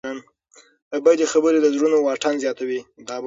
بدې 1.05 1.25
خبرې 1.33 1.59
د 1.61 1.67
زړونو 1.75 1.97
واټن 2.05 2.35
زیاتوي. 2.43 2.81